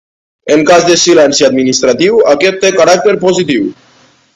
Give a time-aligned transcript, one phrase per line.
[0.53, 3.73] En cas de silenci administratiu, aquest té caràcter positiu.